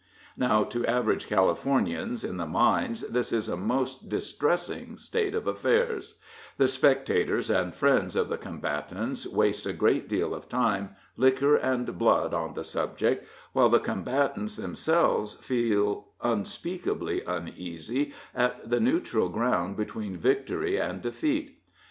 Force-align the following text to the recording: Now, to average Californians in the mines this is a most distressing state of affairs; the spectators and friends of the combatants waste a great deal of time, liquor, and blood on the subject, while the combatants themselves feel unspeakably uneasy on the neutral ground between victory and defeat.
Now, 0.35 0.63
to 0.63 0.83
average 0.87 1.27
Californians 1.27 2.23
in 2.23 2.37
the 2.37 2.47
mines 2.47 3.01
this 3.01 3.31
is 3.31 3.47
a 3.47 3.55
most 3.55 4.09
distressing 4.09 4.97
state 4.97 5.35
of 5.35 5.45
affairs; 5.45 6.15
the 6.57 6.67
spectators 6.67 7.51
and 7.51 7.71
friends 7.75 8.15
of 8.15 8.27
the 8.27 8.39
combatants 8.39 9.27
waste 9.27 9.67
a 9.67 9.73
great 9.73 10.09
deal 10.09 10.33
of 10.33 10.49
time, 10.49 10.95
liquor, 11.17 11.55
and 11.55 11.99
blood 11.99 12.33
on 12.33 12.55
the 12.55 12.63
subject, 12.63 13.27
while 13.53 13.69
the 13.69 13.77
combatants 13.79 14.55
themselves 14.55 15.35
feel 15.35 16.07
unspeakably 16.23 17.21
uneasy 17.27 18.11
on 18.35 18.53
the 18.65 18.79
neutral 18.79 19.29
ground 19.29 19.77
between 19.77 20.17
victory 20.17 20.77
and 20.81 21.03
defeat. 21.03 21.59